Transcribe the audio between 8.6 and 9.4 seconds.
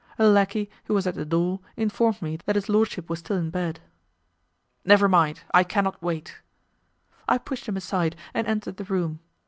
the room.